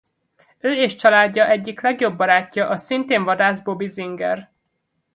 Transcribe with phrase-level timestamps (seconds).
[0.59, 4.51] Ő és családja egyik legjobb barátja a szintén vadász Bobby Singer.